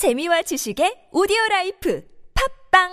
재미와 0.00 0.40
지식의 0.40 1.12
오디오 1.12 1.36
life 1.50 2.02
팟빵! 2.32 2.88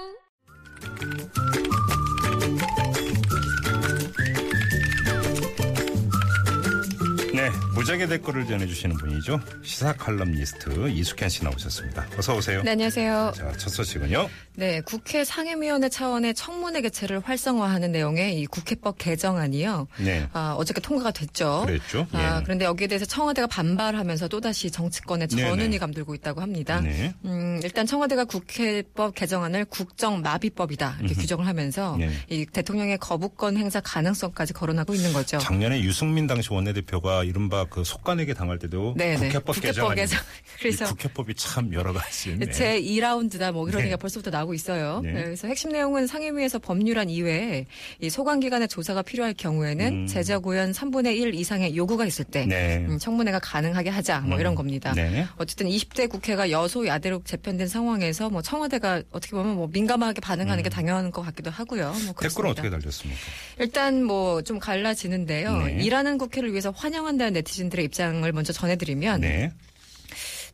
네, 7.34 7.50
무적의 7.78 8.08
댓글을 8.08 8.48
전해주시는 8.48 8.98
분이죠. 8.98 9.40
시사 9.62 9.94
칼럼니스트 9.94 10.90
이숙현 10.90 11.30
씨 11.30 11.44
나오셨습니다. 11.44 12.08
어서 12.18 12.36
오세요. 12.36 12.64
네, 12.64 12.72
안녕하세요. 12.72 13.34
자, 13.36 13.52
첫 13.56 13.70
소식은요. 13.70 14.28
네, 14.56 14.82
국회 14.82 15.24
상임위원회 15.24 15.88
차원의 15.90 16.34
청문회 16.34 16.82
개최를 16.82 17.20
활성화하는 17.20 17.92
내용의 17.92 18.40
이 18.40 18.48
국회법 18.48 18.98
개정안이요. 18.98 19.88
네. 20.00 20.28
아, 20.34 20.56
어저께 20.58 20.82
통과가 20.82 21.12
됐죠. 21.12 21.66
그랬죠. 21.68 22.08
아, 22.14 22.40
예. 22.40 22.44
그런데 22.44 22.66
여기에 22.66 22.88
대해서 22.88 23.06
청와대가 23.06 23.46
반발하면서 23.46 24.28
또다시 24.30 24.72
정치권의 24.72 25.28
네네. 25.28 25.50
전운이 25.50 25.78
감돌고 25.78 26.16
있다고 26.16 26.42
합니다. 26.42 26.82
네. 26.82 27.14
음, 27.26 27.60
일단 27.64 27.86
청와대가 27.86 28.26
국회법 28.26 29.14
개정안을 29.14 29.66
국정마비법이다 29.66 30.98
이렇게 31.02 31.14
규정을 31.14 31.46
하면서 31.46 31.96
네. 32.00 32.10
이 32.32 32.48
대통령의 32.48 32.98
거부권 32.98 33.56
행사 33.56 33.80
가능성까지 33.82 34.54
거론하고 34.54 34.96
있는 34.96 35.14
거죠. 35.14 35.38
작년에 35.38 35.82
유승민 35.84 36.26
당시 36.26 36.52
원내대표가 36.52 37.24
이른바 37.24 37.67
그 37.70 37.84
속가내기 37.84 38.34
당할 38.34 38.58
때도 38.58 38.96
네네. 38.98 39.16
국회법 39.28 39.56
국회법 39.56 39.62
개정안. 39.62 39.96
개정. 39.96 40.20
그래서 40.60 40.86
국회법이 40.86 41.36
참 41.36 41.74
여러 41.74 41.94
가지. 41.94 42.36
네. 42.38 42.50
제 42.52 42.82
2라운드다 42.82 43.52
뭐 43.52 43.66
그런 43.66 43.80
네. 43.80 43.84
얘기가 43.86 43.98
벌써부터 43.98 44.32
나오고 44.32 44.54
있어요. 44.54 45.02
네. 45.04 45.12
네, 45.12 45.24
그래서 45.26 45.48
핵심 45.48 45.72
내용은 45.72 46.08
상임위에서 46.08 46.60
법률안 46.60 47.10
이외에 47.10 47.66
이 48.00 48.10
소관 48.10 48.40
기관의 48.40 48.68
조사가 48.68 49.02
필요할 49.04 49.34
경우에는 49.34 49.88
음. 50.04 50.08
제적의원 50.08 50.72
3분의 50.72 51.18
1 51.18 51.36
이상의 51.36 51.76
요구가 51.76 52.06
있을 52.06 52.26
때 52.26 52.46
네. 52.46 52.78
음, 52.88 52.98
청문회가 52.98 53.40
가능하게 53.40 53.90
하자 53.90 54.22
뭐 54.22 54.40
이런 54.40 54.56
겁니다. 54.56 54.94
네. 54.94 55.28
어쨌든 55.38 55.68
20대 55.68 56.10
국회가 56.10 56.50
여소야대로 56.50 57.22
재편된 57.24 57.68
상황에서 57.68 58.30
뭐 58.30 58.42
청와대가 58.42 59.04
어떻게 59.12 59.36
보면 59.36 59.56
뭐 59.56 59.68
민감하게 59.72 60.22
반응하는 60.22 60.64
게 60.64 60.70
당연한 60.70 61.12
것 61.12 61.22
같기도 61.22 61.52
하고요. 61.52 61.94
뭐 62.06 62.14
댓글은. 62.20 62.52
어떻게 62.52 62.70
달렸습니까? 62.70 63.20
일단 63.60 64.04
뭐 64.04 64.38
좀 64.48 64.60
갈라지는데요. 64.60 65.58
네. 65.64 65.84
일하는 65.84 66.18
국회를 66.18 66.52
위해서 66.52 66.72
환영한다는 66.72 67.34
네티즌 67.34 67.57
들의 67.70 67.86
입장을 67.86 68.32
먼저 68.32 68.54
전해드리면 68.54 69.22
네. 69.22 69.52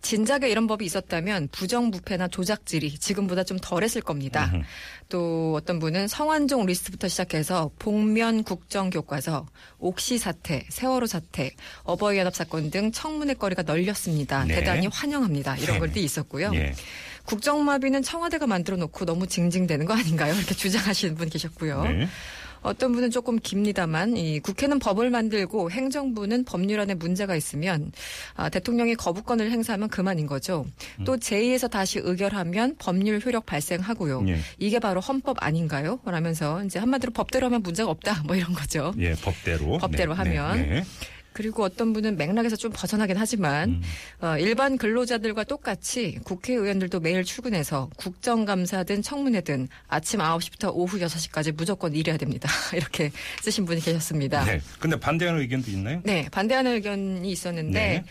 진작에 0.03 0.49
이런 0.49 0.67
법이 0.67 0.83
있었다면 0.83 1.47
부정부패나 1.53 2.27
조작질이 2.27 2.99
지금보다 2.99 3.45
좀 3.45 3.57
덜했을 3.57 4.01
겁니다. 4.01 4.51
음흠. 4.53 4.63
또 5.07 5.53
어떤 5.55 5.79
분은 5.79 6.09
성완종 6.09 6.65
리스트부터 6.65 7.07
시작해서 7.07 7.71
복면 7.79 8.43
국정교과서, 8.43 9.47
옥시 9.79 10.17
사태, 10.17 10.65
세월호 10.67 11.07
사태, 11.07 11.51
어버이 11.83 12.17
연합 12.17 12.35
사건 12.35 12.69
등 12.69 12.91
청문회 12.91 13.35
거리가 13.35 13.61
널렸습니다. 13.61 14.43
네. 14.43 14.55
대단히 14.55 14.87
환영합니다. 14.87 15.55
이런 15.57 15.75
네. 15.75 15.79
것들이 15.79 16.03
있었고요. 16.03 16.51
예. 16.53 16.73
국정마비는 17.25 18.03
청와대가 18.03 18.45
만들어 18.45 18.75
놓고 18.75 19.05
너무 19.05 19.27
징징대는 19.27 19.85
거 19.85 19.93
아닌가요? 19.93 20.33
이렇게 20.35 20.53
주장하시는 20.53 21.15
분 21.15 21.29
계셨고요. 21.29 21.85
네. 22.63 22.69
어떤 22.69 22.93
분은 22.93 23.11
조금 23.11 23.37
깁니다만 23.39 24.17
이 24.17 24.39
국회는 24.39 24.79
법을 24.79 25.09
만들고 25.09 25.71
행정부는 25.71 26.45
법률안에 26.45 26.95
문제가 26.95 27.35
있으면 27.35 27.91
아, 28.35 28.49
대통령이 28.49 28.95
거부권을 28.95 29.51
행사하면 29.51 29.89
그만인 29.89 30.27
거죠. 30.27 30.65
음. 30.99 31.05
또 31.05 31.17
제2에서 31.17 31.69
다시 31.69 31.99
의결하면 32.01 32.75
법률 32.79 33.19
효력 33.23 33.45
발생하고요. 33.45 34.25
예. 34.27 34.39
이게 34.59 34.79
바로 34.79 34.99
헌법 34.99 35.37
아닌가요? 35.43 35.99
라면서 36.05 36.63
이제 36.63 36.79
한마디로 36.79 37.11
법대로 37.13 37.47
하면 37.47 37.61
문제가 37.61 37.89
없다 37.89 38.23
뭐 38.25 38.35
이런 38.35 38.53
거죠. 38.53 38.93
예, 38.99 39.13
법대로. 39.13 39.77
법대로 39.77 40.13
네, 40.13 40.17
하면. 40.17 40.57
네, 40.57 40.65
네. 40.67 40.83
그리고 41.33 41.63
어떤 41.63 41.93
분은 41.93 42.17
맥락에서 42.17 42.55
좀 42.55 42.71
벗어나긴 42.73 43.17
하지만 43.17 43.69
음. 43.69 43.81
어, 44.21 44.37
일반 44.37 44.77
근로자들과 44.77 45.43
똑같이 45.43 46.19
국회의원들도 46.23 46.99
매일 46.99 47.23
출근해서 47.23 47.89
국정감사든 47.97 49.01
청문회든 49.01 49.67
아침 49.87 50.19
9시부터 50.19 50.71
오후 50.73 50.99
6시까지 50.99 51.53
무조건 51.53 51.93
일해야 51.93 52.17
됩니다. 52.17 52.49
이렇게 52.73 53.11
쓰신 53.41 53.65
분이 53.65 53.81
계셨습니다. 53.81 54.45
네. 54.45 54.61
근데 54.79 54.99
반대하는 54.99 55.41
의견도 55.41 55.71
있나요? 55.71 56.01
네, 56.03 56.27
반대하는 56.31 56.73
의견이 56.73 57.31
있었는데 57.31 57.79
네. 57.79 58.03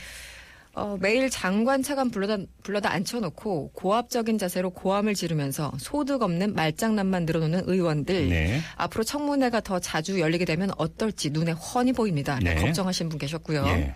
어, 0.74 0.96
매일 1.00 1.28
장관 1.28 1.82
차관 1.82 2.10
불러다 2.10 2.38
불러다 2.62 2.90
앉혀놓고 2.92 3.72
고압적인 3.74 4.38
자세로 4.38 4.70
고함을 4.70 5.14
지르면서 5.14 5.70
소득 5.78 6.22
없는 6.22 6.54
말장난만 6.54 7.26
늘어놓는 7.26 7.64
의원들 7.66 8.28
네. 8.30 8.60
앞으로 8.76 9.04
청문회가 9.04 9.60
더 9.60 9.78
자주 9.78 10.18
열리게 10.18 10.46
되면 10.46 10.70
어떨지 10.78 11.30
눈에 11.30 11.52
훤히 11.52 11.92
보입니다. 11.92 12.38
네. 12.42 12.54
걱정하신 12.54 13.10
분 13.10 13.18
계셨고요. 13.18 13.64
예. 13.66 13.94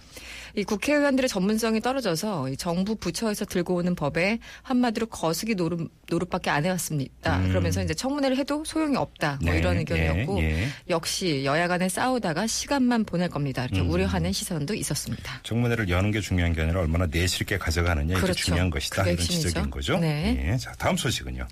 이 0.56 0.65
국회의원들의 0.65 1.28
전문성이 1.28 1.81
떨어져서 1.81 2.49
이 2.49 2.56
정부 2.56 2.97
부처에서 2.97 3.44
들고 3.44 3.75
오는 3.75 3.94
법에 3.94 4.39
한마디로 4.62 5.06
거수기 5.06 5.55
노릇, 5.55 5.91
노릇밖에 6.09 6.49
안 6.49 6.65
해왔습니다. 6.65 7.39
음. 7.41 7.49
그러면서 7.49 7.83
이제 7.83 7.93
청문회를 7.93 8.39
해도 8.39 8.65
소용이 8.65 8.97
없다. 8.97 9.39
뭐 9.43 9.53
네, 9.53 9.59
이런 9.59 9.77
의견이었고 9.77 10.41
예, 10.41 10.62
예. 10.62 10.69
역시 10.89 11.44
여야 11.44 11.69
간에 11.69 11.91
싸우다가 11.91 12.47
시간만 12.47 13.05
보낼 13.05 13.28
겁니다. 13.28 13.65
이렇게 13.65 13.81
음. 13.83 13.91
우려하는 13.91 14.33
시선도 14.33 14.72
있었습니다. 14.75 15.41
청문회를 15.43 15.91
여는 15.91 16.11
게 16.11 16.21
중요한 16.21 16.55
게 16.55 16.62
아니라 16.62 16.81
얼마나 16.81 17.06
내실 17.06 17.43
있게 17.43 17.59
가져가느냐 17.59 18.15
이게 18.15 18.21
그렇죠. 18.23 18.47
중요한 18.47 18.71
것이다 18.71 19.03
이런 19.03 19.19
핵심이죠. 19.19 19.49
지적인 19.49 19.71
거죠. 19.71 19.99
네. 19.99 20.53
예. 20.53 20.56
자 20.56 20.73
다음 20.78 20.97
소식은요. 20.97 21.47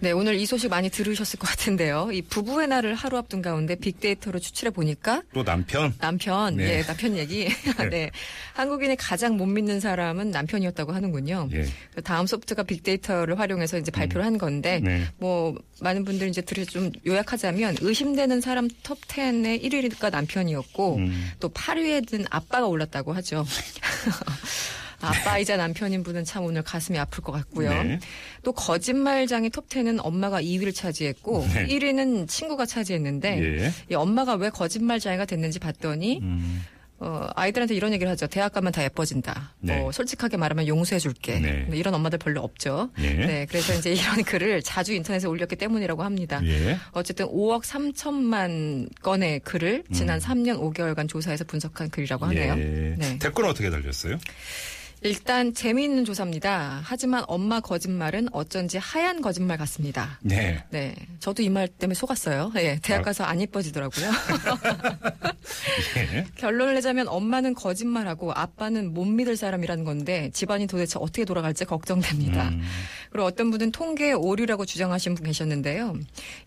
네, 0.00 0.12
오늘 0.12 0.36
이 0.36 0.46
소식 0.46 0.68
많이 0.68 0.90
들으셨을 0.90 1.40
것 1.40 1.48
같은데요. 1.48 2.10
이 2.12 2.22
부부의 2.22 2.68
날을 2.68 2.94
하루 2.94 3.18
앞둔 3.18 3.42
가운데 3.42 3.74
빅데이터로 3.74 4.38
추출해 4.38 4.70
보니까 4.70 5.22
또 5.34 5.42
남편. 5.42 5.92
남편, 5.98 6.56
네. 6.56 6.78
예, 6.78 6.82
남편 6.82 7.16
얘기. 7.16 7.48
네. 7.90 8.10
한국인이 8.54 8.94
가장 8.96 9.36
못 9.36 9.46
믿는 9.46 9.80
사람은 9.80 10.30
남편이었다고 10.30 10.92
하는군요. 10.92 11.48
예. 11.52 11.66
다음 12.02 12.26
소프트가 12.26 12.62
빅데이터를 12.62 13.38
활용해서 13.40 13.78
이제 13.78 13.90
발표를 13.90 14.24
한 14.24 14.38
건데, 14.38 14.80
네. 14.80 15.04
뭐, 15.18 15.56
많은 15.80 16.04
분들이 16.04 16.30
이제 16.30 16.42
들으 16.42 16.64
좀 16.64 16.92
요약하자면, 17.04 17.78
의심되는 17.80 18.40
사람 18.40 18.68
톱 18.84 19.00
10의 19.08 19.62
1위가 19.64 20.10
남편이었고, 20.10 20.96
음. 20.96 21.30
또 21.40 21.48
8위에 21.48 22.06
든 22.06 22.24
아빠가 22.30 22.66
올랐다고 22.66 23.12
하죠. 23.14 23.44
아빠이자 25.00 25.56
남편인 25.56 26.02
분은 26.02 26.24
참 26.24 26.44
오늘 26.44 26.62
가슴이 26.62 26.98
아플 26.98 27.22
것 27.22 27.32
같고요. 27.32 27.70
네. 27.70 28.00
또 28.42 28.52
거짓말장이 28.52 29.50
톱 29.50 29.68
10은 29.68 29.98
엄마가 30.02 30.42
2위를 30.42 30.74
차지했고, 30.74 31.46
네. 31.54 31.66
1위는 31.66 32.28
친구가 32.28 32.66
차지했는데, 32.66 33.42
예. 33.42 33.72
이 33.90 33.94
엄마가 33.94 34.34
왜 34.34 34.50
거짓말장애가 34.50 35.24
됐는지 35.24 35.58
봤더니 35.58 36.20
음. 36.22 36.62
어, 37.00 37.28
아이들한테 37.36 37.76
이런 37.76 37.92
얘기를 37.92 38.10
하죠. 38.10 38.26
대학 38.26 38.52
가면 38.52 38.72
다 38.72 38.82
예뻐진다. 38.82 39.54
네. 39.60 39.78
뭐 39.78 39.92
솔직하게 39.92 40.36
말하면 40.36 40.66
용서해줄게. 40.66 41.38
네. 41.38 41.62
근데 41.62 41.76
이런 41.76 41.94
엄마들 41.94 42.18
별로 42.18 42.42
없죠. 42.42 42.90
예. 42.98 43.14
네, 43.14 43.46
그래서 43.48 43.72
이제 43.74 43.92
이런 43.92 44.24
글을 44.24 44.62
자주 44.62 44.92
인터넷에 44.94 45.28
올렸기 45.28 45.54
때문이라고 45.54 46.02
합니다. 46.02 46.40
예. 46.44 46.76
어쨌든 46.90 47.26
5억 47.26 47.62
3천만 47.62 48.88
건의 49.00 49.38
글을 49.40 49.84
지난 49.92 50.18
3년 50.18 50.58
5개월간 50.58 51.08
조사해서 51.08 51.44
분석한 51.44 51.90
글이라고 51.90 52.26
하네요. 52.26 52.54
예. 52.58 52.94
네. 52.98 53.18
댓글은 53.20 53.48
어떻게 53.48 53.70
달렸어요? 53.70 54.18
일단 55.02 55.54
재미있는 55.54 56.04
조사입니다. 56.04 56.80
하지만 56.82 57.24
엄마 57.28 57.60
거짓말은 57.60 58.28
어쩐지 58.32 58.78
하얀 58.78 59.20
거짓말 59.20 59.56
같습니다. 59.58 60.18
네. 60.22 60.64
네, 60.70 60.94
저도 61.20 61.42
이 61.42 61.48
말 61.48 61.66
때문에 61.68 61.94
속았어요. 61.94 62.52
예, 62.56 62.78
대학 62.82 63.00
아. 63.00 63.02
가서 63.04 63.24
안 63.24 63.40
예뻐지더라고요. 63.40 64.10
예. 65.96 66.26
결론을 66.36 66.74
내자면 66.74 67.08
엄마는 67.08 67.54
거짓말하고 67.54 68.32
아빠는 68.32 68.92
못 68.92 69.04
믿을 69.06 69.36
사람이라는 69.36 69.84
건데 69.84 70.30
집안이 70.34 70.66
도대체 70.66 70.98
어떻게 71.00 71.24
돌아갈지 71.24 71.64
걱정됩니다. 71.64 72.48
음. 72.48 72.62
그리고 73.10 73.26
어떤 73.26 73.50
분은 73.50 73.72
통계 73.72 74.12
오류라고 74.12 74.66
주장하신 74.66 75.14
분 75.14 75.24
계셨는데요. 75.26 75.96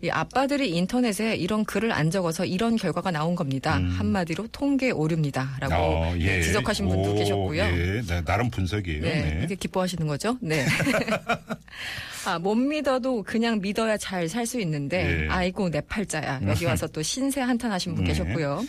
이 0.02 0.10
아빠들이 0.10 0.70
인터넷에 0.70 1.34
이런 1.36 1.64
글을 1.64 1.90
안 1.90 2.10
적어서 2.10 2.44
이런 2.44 2.76
결과가 2.76 3.10
나온 3.10 3.34
겁니다. 3.34 3.78
음. 3.78 3.88
한마디로 3.98 4.48
통계 4.52 4.90
오류입니다라고 4.90 5.74
어, 5.74 6.14
예. 6.18 6.26
네, 6.36 6.42
지적하신 6.42 6.88
분도 6.88 7.10
오, 7.10 7.14
계셨고요. 7.14 7.62
예. 7.62 8.02
네, 8.06 8.24
나름 8.24 8.41
분석이에요. 8.50 9.02
네, 9.02 9.22
네. 9.22 9.36
이렇게 9.40 9.54
기뻐하시는 9.54 10.06
거죠? 10.06 10.36
네. 10.40 10.64
아, 12.26 12.38
못 12.38 12.54
믿어도 12.54 13.22
그냥 13.24 13.60
믿어야 13.60 13.96
잘 13.96 14.28
살 14.28 14.46
수 14.46 14.60
있는데, 14.60 15.24
예. 15.24 15.28
아이고, 15.28 15.70
내 15.70 15.80
팔자야. 15.80 16.40
여기 16.46 16.64
와서 16.66 16.86
또 16.86 17.02
신세 17.02 17.40
한탄하신 17.40 17.94
분 17.94 18.04
네. 18.04 18.10
계셨고요. 18.10 18.64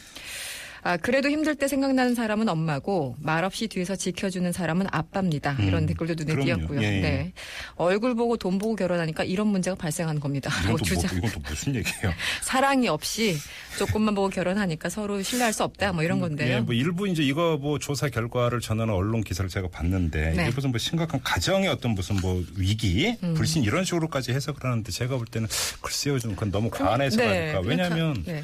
아, 0.84 0.98
그래도 0.98 1.30
힘들 1.30 1.56
때 1.56 1.68
생각나는 1.68 2.14
사람은 2.14 2.50
엄마고, 2.50 3.16
말없이 3.20 3.68
뒤에서 3.68 3.96
지켜주는 3.96 4.52
사람은 4.52 4.88
아빠입니다. 4.92 5.56
이런 5.60 5.84
음, 5.84 5.88
댓글도 5.88 6.16
눈에 6.16 6.34
그럼요. 6.34 6.46
띄었고요. 6.46 6.82
예, 6.82 6.98
예. 6.98 7.02
네. 7.02 7.34
얼굴 7.76 8.16
보고 8.16 8.36
돈 8.36 8.58
보고 8.60 8.76
결혼하니까 8.76 9.24
이런 9.24 9.48
문제가 9.48 9.76
발생하는 9.76 10.20
겁니다. 10.20 10.52
이건 10.64 10.78
또, 10.78 10.84
주장. 10.84 11.10
뭐, 11.20 11.30
이건 11.30 11.32
또 11.32 11.50
무슨 11.50 11.76
얘기예요? 11.76 12.14
사랑이 12.44 12.90
없이 12.90 13.38
조금만 13.78 14.14
보고 14.14 14.30
결혼하니까 14.30 14.90
서로 14.90 15.22
신뢰할 15.22 15.54
수 15.54 15.64
없다. 15.64 15.94
뭐 15.94 16.04
이런 16.04 16.20
건데요. 16.20 16.58
예, 16.58 16.60
뭐 16.60 16.74
일부 16.74 17.08
이제 17.08 17.24
이거 17.24 17.58
뭐 17.60 17.80
조사 17.80 18.10
결과를 18.10 18.60
전하는 18.60 18.94
언론 18.94 19.24
기사를 19.24 19.50
제가 19.50 19.70
봤는데 19.70 20.32
네. 20.32 20.44
이게 20.44 20.52
무슨 20.54 20.72
뭐 20.72 20.78
심각한 20.80 21.22
가정의 21.24 21.70
어떤 21.70 21.92
무슨 21.92 22.18
뭐 22.18 22.44
위기, 22.58 23.16
음. 23.24 23.34
불신 23.36 23.64
이런 23.64 23.86
식으로까지 23.86 24.34
해석을 24.34 24.64
하는데 24.64 24.92
제가 24.92 25.18
볼 25.18 25.26
때는 25.28 25.48
글쎄요 25.82 26.20
좀 26.20 26.34
그건 26.34 26.52
너무 26.52 26.70
과한해서 26.70 27.18
네, 27.18 27.54
가니까 27.54 27.62
왜냐하면 27.62 28.24
네. 28.26 28.44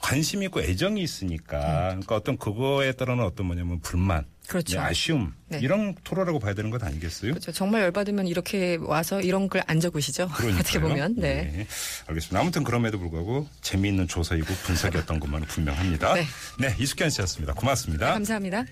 관심 0.00 0.42
있고 0.42 0.60
애정이 0.60 1.02
있으니까 1.02 1.88
그러니까 1.88 2.16
어떤 2.16 2.36
그거에 2.36 2.92
따른 2.92 3.20
어떤 3.20 3.46
뭐냐면 3.46 3.80
불만, 3.80 4.24
그렇죠. 4.48 4.78
네, 4.78 4.84
아쉬움 4.84 5.32
네. 5.46 5.60
이런 5.62 5.94
토로라고 6.02 6.40
봐야 6.40 6.54
되는 6.54 6.70
것 6.70 6.82
아니겠어요? 6.82 7.32
그렇죠. 7.32 7.52
정말 7.52 7.82
열받으면 7.82 8.26
이렇게 8.26 8.78
와서 8.80 9.20
이런 9.20 9.48
글안 9.48 9.78
적으시죠. 9.78 10.24
어떻게 10.58 10.80
보면. 10.80 11.14
네. 11.16 11.52
네. 11.54 11.66
알겠습니다. 12.06 12.40
아무튼 12.40 12.64
그럼에도 12.64 12.98
불구하고 12.98 13.46
재미있는 13.60 14.08
조사이고 14.08 14.46
분석이었던 14.46 15.20
것만은 15.20 15.46
분명합니다. 15.46 16.14
네. 16.14 16.24
네, 16.58 16.74
이숙현 16.78 17.10
씨였습니다. 17.10 17.54
고맙습니다. 17.54 18.12
감사합니다. 18.14 18.64